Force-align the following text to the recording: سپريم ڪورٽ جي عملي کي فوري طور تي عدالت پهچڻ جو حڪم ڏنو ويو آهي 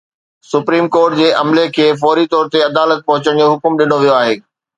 سپريم 0.51 0.85
ڪورٽ 0.95 1.11
جي 1.19 1.27
عملي 1.41 1.65
کي 1.75 1.85
فوري 1.99 2.25
طور 2.33 2.49
تي 2.57 2.65
عدالت 2.69 3.05
پهچڻ 3.11 3.39
جو 3.43 3.53
حڪم 3.53 3.79
ڏنو 3.83 4.01
ويو 4.03 4.19
آهي 4.25 4.35